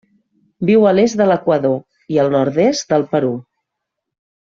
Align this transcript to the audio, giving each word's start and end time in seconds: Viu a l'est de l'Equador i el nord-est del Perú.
Viu 0.69 0.87
a 0.91 0.93
l'est 0.95 1.19
de 1.21 1.27
l'Equador 1.33 1.77
i 2.17 2.21
el 2.25 2.35
nord-est 2.39 2.91
del 2.97 3.09
Perú. 3.17 3.35